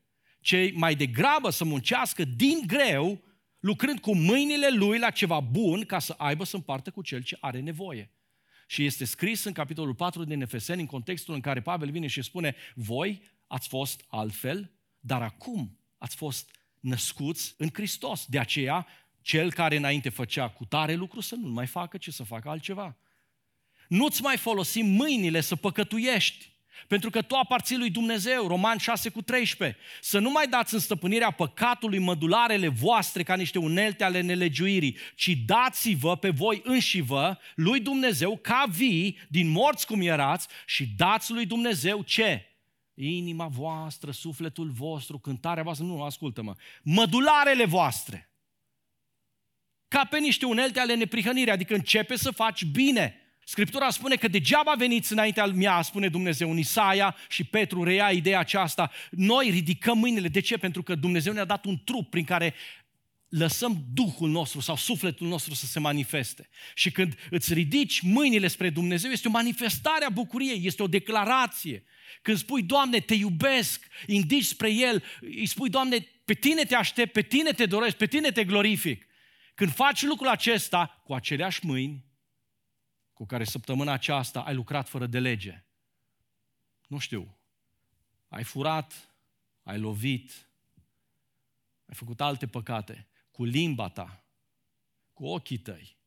[0.42, 3.24] Cei mai degrabă să muncească din greu,
[3.60, 7.38] lucrând cu mâinile lui la ceva bun, ca să aibă să împartă cu cel ce
[7.40, 8.12] are nevoie.
[8.68, 12.22] Și este scris în capitolul 4 din Efeseni, în contextul în care Pavel vine și
[12.22, 16.50] spune, voi ați fost altfel, dar acum ați fost
[16.80, 18.26] născuți în Hristos.
[18.26, 18.88] De aceea,
[19.22, 22.98] cel care înainte făcea cu tare lucru să nu mai facă, ci să facă altceva.
[23.88, 26.54] Nu-ți mai folosi mâinile să păcătuiești,
[26.88, 29.78] pentru că tu aparții lui Dumnezeu, Roman 6 cu 13.
[30.02, 35.30] Să nu mai dați în stăpânirea păcatului mădularele voastre ca niște unelte ale nelegiuirii, ci
[35.46, 41.32] dați-vă pe voi înși vă lui Dumnezeu ca vii din morți cum erați și dați
[41.32, 42.50] lui Dumnezeu ce?
[42.96, 48.30] inima voastră, sufletul vostru, cântarea voastră, nu, ascultă-mă, mădularele voastre,
[49.88, 53.20] ca pe niște unelte ale neprihănirii, adică începe să faci bine.
[53.48, 58.40] Scriptura spune că degeaba veniți înaintea mea, spune Dumnezeu în Isaia și Petru reia ideea
[58.40, 58.92] aceasta.
[59.12, 60.28] Noi ridicăm mâinile.
[60.28, 60.58] De ce?
[60.58, 62.54] Pentru că Dumnezeu ne-a dat un trup prin care
[63.30, 66.50] lăsăm Duhul nostru sau sufletul nostru să se manifeste.
[66.74, 71.84] Și când îți ridici mâinile spre Dumnezeu, este o manifestare a bucuriei, este o declarație.
[72.22, 77.12] Când spui, Doamne, te iubesc, indici spre El, îi spui, Doamne, pe Tine te aștept,
[77.12, 79.08] pe Tine te doresc, pe Tine te glorific.
[79.56, 82.05] Când faci lucrul acesta cu aceleași mâini
[83.16, 85.64] cu care săptămâna aceasta ai lucrat fără de lege,
[86.88, 87.38] nu știu,
[88.28, 89.16] ai furat,
[89.64, 90.50] ai lovit,
[91.86, 94.24] ai făcut alte păcate, cu limba ta,
[95.14, 95.98] cu ochii tăi,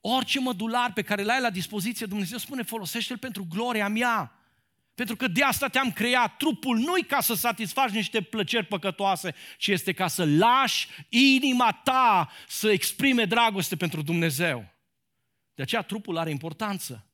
[0.00, 4.32] orice mădular pe care l-ai la dispoziție, Dumnezeu spune, folosește-l pentru gloria mea.
[4.94, 6.36] Pentru că de asta te-am creat.
[6.36, 12.30] Trupul nu-i ca să satisfaci niște plăceri păcătoase, ci este ca să lași inima ta
[12.48, 14.75] să exprime dragoste pentru Dumnezeu.
[15.56, 17.06] De aceea trupul are importanță.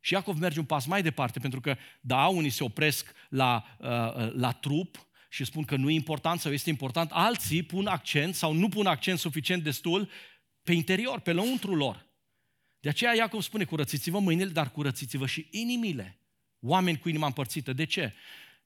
[0.00, 3.88] Și Iacov merge un pas mai departe, pentru că, da, unii se opresc la, uh,
[3.88, 8.34] uh la trup și spun că nu e important sau este important, alții pun accent
[8.34, 10.10] sau nu pun accent suficient destul
[10.62, 12.06] pe interior, pe lăuntru lor.
[12.80, 16.18] De aceea Iacov spune, curățiți-vă mâinile, dar curățiți-vă și inimile.
[16.60, 17.72] Oameni cu inima împărțită.
[17.72, 18.14] De ce?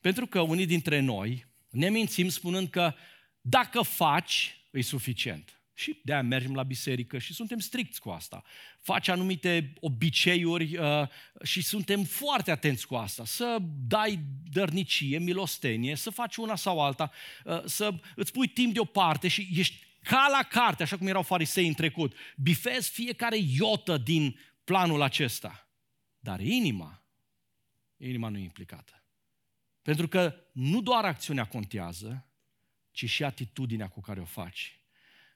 [0.00, 2.94] Pentru că unii dintre noi ne mințim spunând că
[3.40, 5.61] dacă faci, e suficient.
[5.74, 8.42] Și de aia mergem la biserică și suntem stricți cu asta.
[8.80, 11.08] Faci anumite obiceiuri uh,
[11.42, 13.24] și suntem foarte atenți cu asta.
[13.24, 14.18] Să dai
[14.50, 17.10] dărnicie, milostenie, să faci una sau alta,
[17.44, 21.66] uh, să îți pui timp deoparte și ești ca la carte, așa cum erau farisei
[21.66, 22.16] în trecut.
[22.36, 25.66] Bifezi fiecare iotă din planul acesta.
[26.18, 27.02] Dar inima
[28.08, 29.02] inima nu e implicată.
[29.82, 32.26] Pentru că nu doar acțiunea contează,
[32.90, 34.80] ci și atitudinea cu care o faci.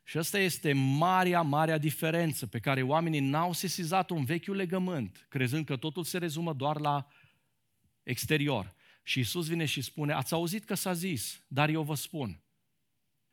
[0.09, 5.65] Și asta este marea, marea diferență pe care oamenii n-au sesizat-o în vechiul legământ, crezând
[5.65, 7.07] că totul se rezumă doar la
[8.03, 8.75] exterior.
[9.03, 12.41] Și Isus vine și spune, ați auzit că s-a zis, dar eu vă spun.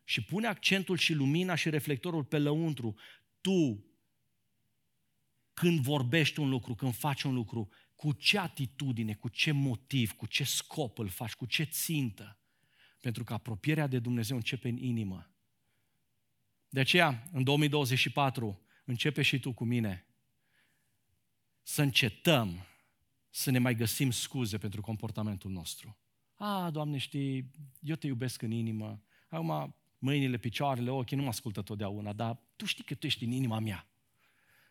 [0.04, 2.96] Și pune accentul și lumina și reflectorul pe lăuntru.
[3.42, 3.86] Tu,
[5.54, 10.26] când vorbești un lucru, când faci un lucru, cu ce atitudine, cu ce motiv, cu
[10.26, 12.40] ce scop îl faci, cu ce țintă.
[13.00, 15.33] Pentru că apropierea de Dumnezeu începe în inimă.
[16.74, 20.06] De aceea, în 2024, începe și tu cu mine
[21.62, 22.66] să încetăm
[23.30, 25.98] să ne mai găsim scuze pentru comportamentul nostru.
[26.36, 29.04] A, Doamne, știi, eu te iubesc în inimă.
[29.30, 33.32] Acum, mâinile, picioarele, ochii nu mă ascultă totdeauna, dar tu știi că tu ești în
[33.32, 33.88] inima mea.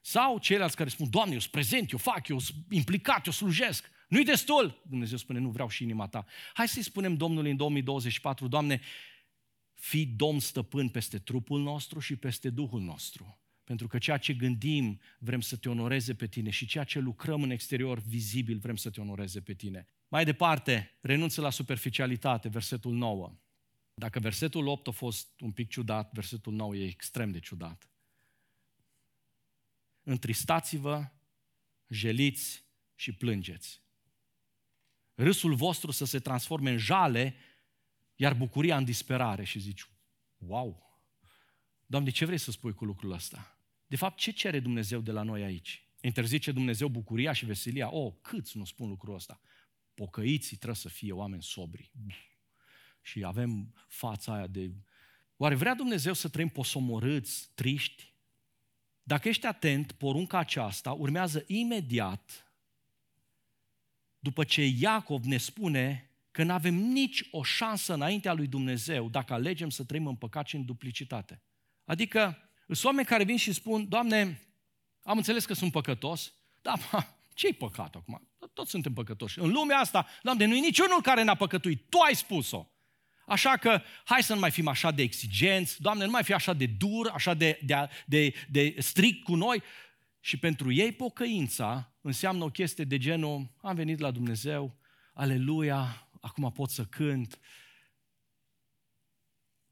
[0.00, 3.90] Sau ceilalți care spun, Doamne, eu sunt prezent, eu fac, eu sunt implicat, eu slujesc.
[4.08, 4.82] Nu-i destul.
[4.88, 6.24] Dumnezeu spune, nu vreau și inima ta.
[6.54, 8.80] Hai să-i spunem Domnului în 2024, Doamne,
[9.82, 13.38] fii Domn stăpân peste trupul nostru și peste Duhul nostru.
[13.64, 17.42] Pentru că ceea ce gândim vrem să te onoreze pe tine și ceea ce lucrăm
[17.42, 19.86] în exterior vizibil vrem să te onoreze pe tine.
[20.08, 23.38] Mai departe, renunță la superficialitate, versetul 9.
[23.94, 27.90] Dacă versetul 8 a fost un pic ciudat, versetul 9 e extrem de ciudat.
[30.02, 31.10] Întristați-vă,
[31.88, 32.64] jeliți
[32.94, 33.82] și plângeți.
[35.14, 37.34] Râsul vostru să se transforme în jale,
[38.22, 39.44] iar bucuria în disperare.
[39.44, 39.88] Și zici,
[40.36, 41.00] wow,
[41.86, 43.58] Doamne, ce vrei să spui cu lucrul ăsta?
[43.86, 45.86] De fapt, ce cere Dumnezeu de la noi aici?
[46.00, 47.90] Interzice Dumnezeu bucuria și veselia?
[47.90, 49.40] Oh, câți nu spun lucrul ăsta?
[49.94, 51.92] Pocăiții trebuie să fie oameni sobri.
[53.00, 54.70] Și avem fața aia de...
[55.36, 58.14] Oare vrea Dumnezeu să trăim posomorâți, triști?
[59.02, 62.52] Dacă ești atent, porunca aceasta urmează imediat
[64.18, 69.32] după ce Iacov ne spune că nu avem nici o șansă înaintea lui Dumnezeu dacă
[69.32, 71.42] alegem să trăim în păcat și în duplicitate.
[71.84, 74.40] Adică sunt oameni care vin și spun, Doamne,
[75.02, 76.78] am înțeles că sunt păcătos, dar
[77.34, 78.28] ce-i păcat acum?
[78.52, 79.38] Toți suntem păcătoși.
[79.38, 81.88] În lumea asta, Doamne, nu e niciunul care n-a păcătuit.
[81.88, 82.66] Tu ai spus-o.
[83.26, 86.52] Așa că hai să nu mai fim așa de exigenți, Doamne, nu mai fi așa
[86.52, 89.62] de dur, așa de, de, de, de strict cu noi.
[90.20, 94.76] Și pentru ei pocăința înseamnă o chestie de genul, am venit la Dumnezeu,
[95.14, 97.38] aleluia, acum pot să cânt.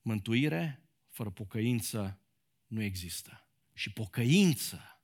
[0.02, 2.20] Mântuire fără pocăință
[2.66, 3.48] nu există.
[3.72, 5.02] Și pocăință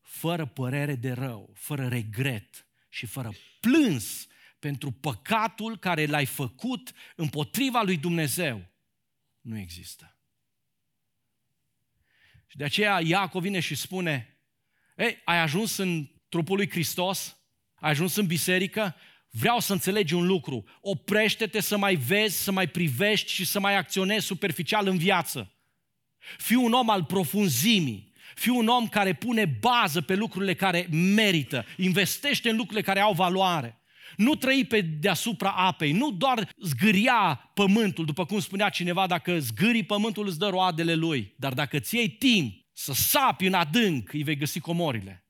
[0.00, 4.26] fără părere de rău, fără regret și fără plâns
[4.58, 8.66] pentru păcatul care l-ai făcut împotriva lui Dumnezeu,
[9.40, 10.16] nu există.
[12.46, 14.40] Și de aceea Iacov vine și spune,
[14.96, 17.36] ei, ai ajuns în trupul lui Hristos,
[17.74, 18.96] ai ajuns în biserică,
[19.30, 23.76] vreau să înțelegi un lucru, oprește-te să mai vezi, să mai privești și să mai
[23.76, 25.50] acționezi superficial în viață.
[26.38, 31.64] Fii un om al profunzimii, fii un om care pune bază pe lucrurile care merită,
[31.76, 33.80] investește în lucrurile care au valoare.
[34.16, 39.82] Nu trăi pe deasupra apei, nu doar zgâria pământul, după cum spunea cineva, dacă zgâri
[39.82, 44.22] pământul îți dă roadele lui, dar dacă ți iei timp să sapi în adânc, îi
[44.22, 45.25] vei găsi comorile.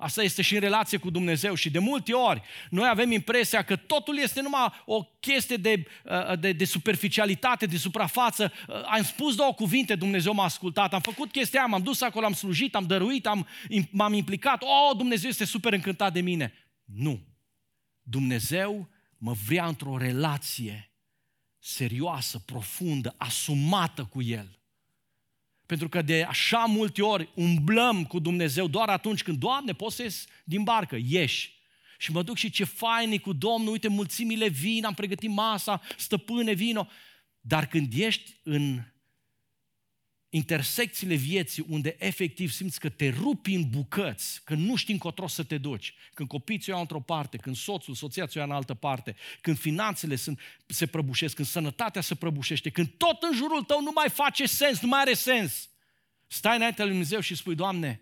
[0.00, 3.76] Asta este și în relație cu Dumnezeu și de multe ori noi avem impresia că
[3.76, 8.52] totul este numai o chestie de, uh, de, de superficialitate, de suprafață.
[8.68, 12.32] Uh, am spus două cuvinte, Dumnezeu m-a ascultat, am făcut chestia m-am dus acolo, am
[12.32, 13.46] slujit, am dăruit, am,
[13.90, 14.62] m-am implicat.
[14.62, 16.52] Oh, Dumnezeu este super încântat de mine.
[16.84, 17.20] Nu.
[18.02, 20.92] Dumnezeu mă vrea într-o relație
[21.58, 24.57] serioasă, profundă, asumată cu El.
[25.68, 30.02] Pentru că de așa multe ori umblăm cu Dumnezeu doar atunci când, Doamne, poți să
[30.02, 31.52] ies din barcă, ieși.
[31.98, 35.80] Și mă duc și ce fain e cu Domnul, uite, mulțimile vin, am pregătit masa,
[35.96, 36.88] stăpâne, vino.
[37.40, 38.82] Dar când ești în
[40.30, 45.44] intersecțiile vieții unde efectiv simți că te rupi în bucăți, că nu știi încotro să
[45.44, 48.74] te duci, când copiii ți-o iau într-o parte, când soțul, soția ți-o ia în altă
[48.74, 53.82] parte, când finanțele sunt, se prăbușesc, când sănătatea se prăbușește, când tot în jurul tău
[53.82, 55.68] nu mai face sens, nu mai are sens.
[56.26, 58.00] Stai înaintea lui Dumnezeu și spui, Doamne,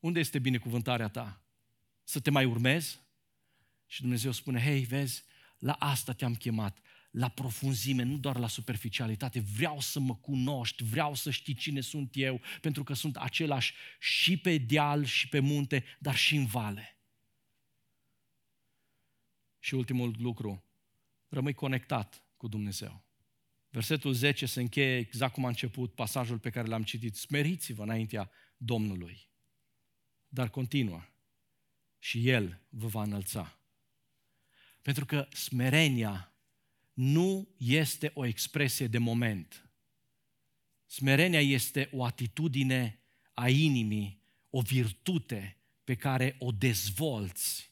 [0.00, 1.42] unde este binecuvântarea ta?
[2.04, 3.00] Să te mai urmezi?
[3.86, 5.24] Și Dumnezeu spune, hei, vezi,
[5.58, 6.78] la asta te-am chemat
[7.10, 9.40] la profunzime, nu doar la superficialitate.
[9.40, 14.36] Vreau să mă cunoști, vreau să știi cine sunt eu, pentru că sunt același și
[14.36, 16.98] pe deal și pe munte, dar și în vale.
[19.58, 20.64] Și ultimul lucru,
[21.28, 23.04] rămâi conectat cu Dumnezeu.
[23.68, 27.16] Versetul 10 se încheie exact cum a început pasajul pe care l-am citit.
[27.16, 29.28] Smeriți-vă înaintea Domnului.
[30.28, 31.04] Dar continuă.
[31.98, 33.58] Și El vă va înălța.
[34.82, 36.29] Pentru că smerenia
[36.92, 39.70] nu este o expresie de moment.
[40.86, 43.00] Smerenia este o atitudine
[43.34, 47.70] a inimii, o virtute pe care o dezvolți,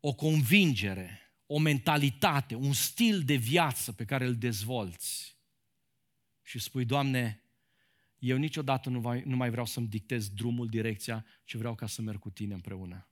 [0.00, 5.34] o convingere, o mentalitate, un stil de viață pe care îl dezvolți
[6.42, 7.42] și spui, Doamne,
[8.18, 12.02] eu niciodată nu, vai, nu mai vreau să-mi dictez drumul, direcția, ci vreau ca să
[12.02, 13.08] merg cu tine împreună.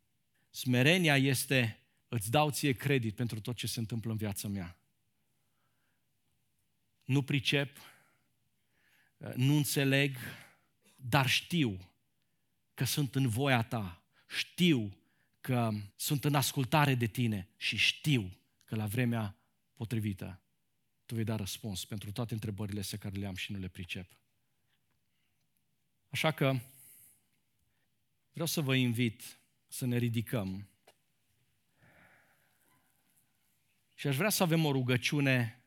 [0.51, 1.79] Smerenia este,
[2.09, 4.77] îți dau ție credit pentru tot ce se întâmplă în viața mea.
[7.05, 7.77] Nu pricep,
[9.35, 10.17] nu înțeleg,
[10.97, 11.93] dar știu
[12.75, 14.03] că sunt în voia ta.
[14.29, 14.97] Știu
[15.41, 19.37] că sunt în ascultare de tine și știu că la vremea
[19.75, 20.43] potrivită
[21.13, 24.11] tu vei da răspuns pentru toate întrebările astea care le am și nu le pricep.
[26.09, 26.59] Așa că
[28.33, 29.39] vreau să vă invit
[29.69, 30.69] să ne ridicăm
[33.95, 35.62] și aș vrea să avem o rugăciune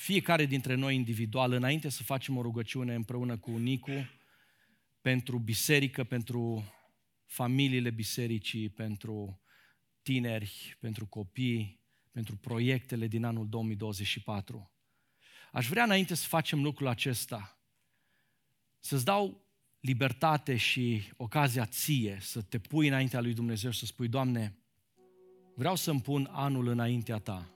[0.00, 4.10] fiecare dintre noi individual, înainte să facem o rugăciune împreună cu Nicu
[5.00, 6.72] pentru biserică, pentru
[7.26, 9.40] familiile bisericii, pentru
[10.02, 11.80] tineri, pentru copii,
[12.10, 14.70] pentru proiectele din anul 2024.
[15.52, 17.58] Aș vrea înainte să facem lucrul acesta,
[18.78, 19.44] să-ți dau
[19.80, 24.58] libertate și ocazia ție să te pui înaintea lui Dumnezeu și să spui, Doamne,
[25.54, 27.54] vreau să-mi pun anul înaintea Ta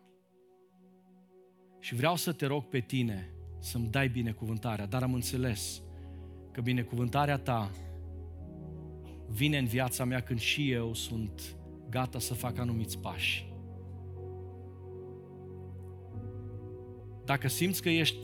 [1.85, 5.83] și vreau să te rog pe Tine să-mi dai binecuvântarea, dar am înțeles
[6.53, 7.71] că binecuvântarea Ta
[9.29, 11.57] vine în viața mea când și eu sunt
[11.91, 13.53] gata să fac anumiți pași.
[17.25, 18.19] Dacă simți că ești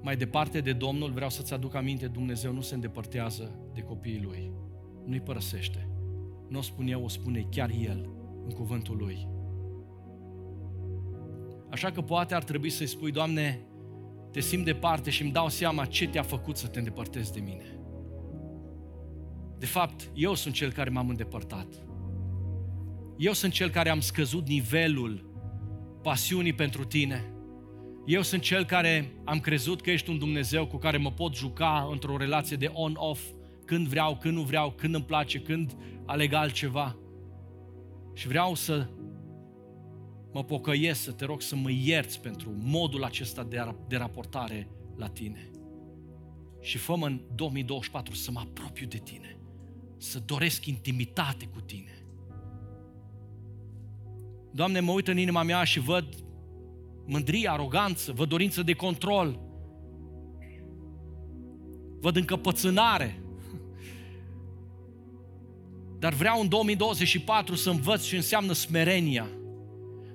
[0.00, 4.52] mai departe de Domnul, vreau să-ți aduc aminte, Dumnezeu nu se îndepărtează de copiii Lui.
[5.06, 5.88] Nu-i părăsește.
[6.48, 8.08] Nu o spun eu, o spune chiar El
[8.44, 9.28] în cuvântul Lui.
[11.72, 13.60] Așa că poate ar trebui să-i spui, Doamne,
[14.32, 17.80] te simt departe și îmi dau seama ce te-a făcut să te îndepărtezi de mine.
[19.58, 21.66] De fapt, eu sunt cel care m-am îndepărtat.
[23.16, 25.30] Eu sunt cel care am scăzut nivelul
[26.02, 27.32] pasiunii pentru tine.
[28.06, 31.88] Eu sunt cel care am crezut că ești un Dumnezeu cu care mă pot juca
[31.90, 33.22] într-o relație de on-off,
[33.64, 36.96] când vreau, când nu vreau, când îmi place, când aleg altceva.
[38.14, 38.88] Și vreau să
[40.32, 45.08] mă pocăiesc, să te rog să mă ierți pentru modul acesta de, de raportare la
[45.08, 45.50] tine.
[46.60, 49.36] Și fă în 2024 să mă apropiu de tine,
[49.96, 52.04] să doresc intimitate cu tine.
[54.50, 56.14] Doamne, mă uit în inima mea și văd
[57.06, 59.40] mândrie, aroganță, văd dorință de control,
[62.00, 63.22] văd încăpățânare.
[65.98, 69.28] Dar vreau în 2024 să învăț ce înseamnă smerenia.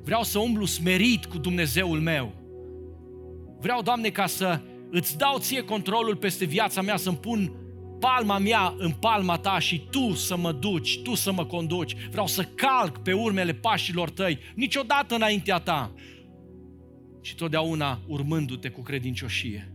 [0.07, 2.33] Vreau să umblu smerit cu Dumnezeul meu.
[3.59, 7.53] Vreau, Doamne, ca să îți dau ție controlul peste viața mea, să-mi pun
[7.99, 11.95] palma mea în palma ta și tu să mă duci, tu să mă conduci.
[12.09, 15.93] Vreau să calc pe urmele pașilor tăi, niciodată înaintea ta
[17.21, 19.71] și totdeauna urmându-te cu credincioșie.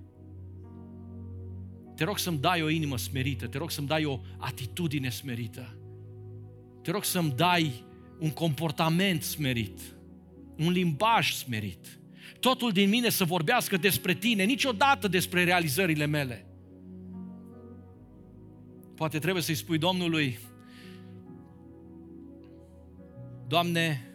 [1.97, 5.76] Te rog să-mi dai o inimă smerită, te rog să-mi dai o atitudine smerită.
[6.83, 7.85] Te rog să-mi dai
[8.18, 9.80] un comportament smerit,
[10.57, 12.00] un limbaj smerit.
[12.40, 16.46] Totul din mine să vorbească despre tine, niciodată despre realizările mele.
[18.94, 20.38] Poate trebuie să-i spui Domnului,
[23.46, 24.12] Doamne,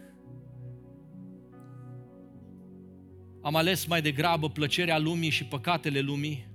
[3.42, 6.46] Am ales mai degrabă plăcerea lumii și păcatele lumii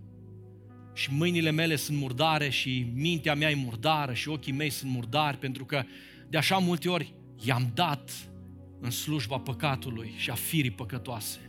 [0.94, 5.38] și mâinile mele sunt murdare și mintea mea e murdară și ochii mei sunt murdari
[5.38, 5.84] pentru că
[6.30, 7.14] de așa multe ori
[7.46, 8.12] i-am dat
[8.84, 11.40] în slujba păcatului și a firii păcătoase.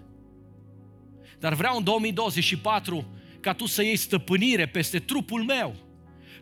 [1.38, 3.06] Dar vreau în 2024
[3.40, 5.76] ca tu să iei stăpânire peste trupul meu,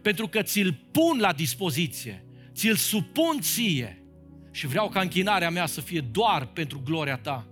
[0.02, 2.24] pentru că ți-l pun la dispoziție,
[2.54, 4.02] ți-l supun ție
[4.50, 7.46] și vreau ca închinarea mea să fie doar pentru gloria ta.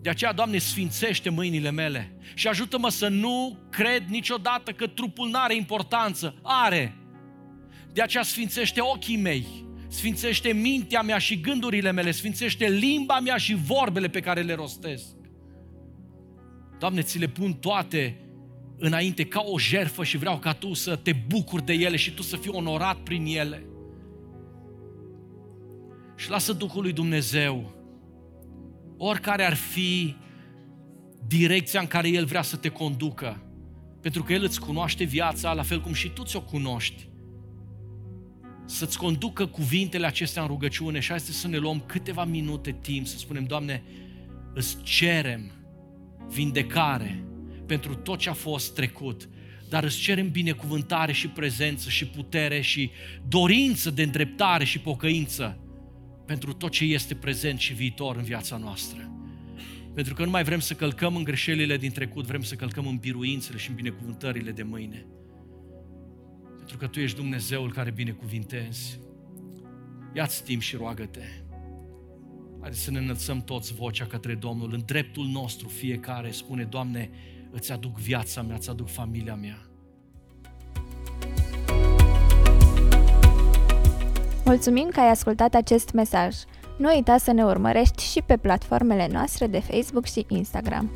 [0.00, 5.38] De aceea, Doamne, sfințește mâinile mele și ajută-mă să nu cred niciodată că trupul nu
[5.38, 6.34] are importanță.
[6.42, 6.96] Are.
[7.92, 9.63] De aceea sfințește ochii mei,
[9.94, 15.04] sfințește mintea mea și gândurile mele, sfințește limba mea și vorbele pe care le rostesc.
[16.78, 18.16] Doamne, ți le pun toate
[18.78, 22.22] înainte ca o jerfă și vreau ca Tu să te bucuri de ele și Tu
[22.22, 23.66] să fii onorat prin ele.
[26.16, 27.72] Și lasă Duhul lui Dumnezeu
[28.96, 30.16] oricare ar fi
[31.26, 33.42] direcția în care El vrea să te conducă,
[34.00, 37.08] pentru că El îți cunoaște viața, la fel cum și tu ți-o cunoști.
[38.64, 43.18] Să-ți conducă cuvintele acestea în rugăciune și astăzi să ne luăm câteva minute timp să
[43.18, 43.82] spunem, Doamne,
[44.54, 45.50] îți cerem
[46.28, 47.24] vindecare
[47.66, 49.28] pentru tot ce a fost trecut,
[49.68, 52.90] dar îți cerem binecuvântare și prezență și putere și
[53.28, 55.58] dorință de îndreptare și pocăință
[56.26, 59.10] pentru tot ce este prezent și viitor în viața noastră.
[59.94, 62.96] Pentru că nu mai vrem să călcăm în greșelile din trecut, vrem să călcăm în
[62.96, 65.06] biruințele și în binecuvântările de mâine.
[66.66, 69.00] Pentru că Tu ești Dumnezeul care binecuvintezi.
[70.14, 71.22] Ia-ți timp și roagă-te.
[72.60, 74.72] Haideți să ne înălțăm toți vocea către Domnul.
[74.72, 77.10] În dreptul nostru fiecare spune, Doamne,
[77.50, 79.66] îți aduc viața mea, îți aduc familia mea.
[84.44, 86.36] Mulțumim că ai ascultat acest mesaj.
[86.78, 90.90] Nu uita să ne urmărești și pe platformele noastre de Facebook și Instagram.